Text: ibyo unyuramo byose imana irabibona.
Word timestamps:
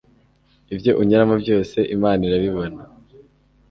ibyo 0.73 0.91
unyuramo 1.01 1.35
byose 1.43 1.77
imana 1.95 2.21
irabibona. 2.27 2.81